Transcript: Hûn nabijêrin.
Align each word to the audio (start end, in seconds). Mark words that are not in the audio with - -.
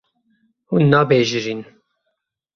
Hûn 0.69 0.83
nabijêrin. 0.91 1.61